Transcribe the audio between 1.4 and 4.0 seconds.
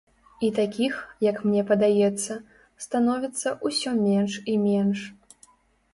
мне падаецца, становіцца ўсё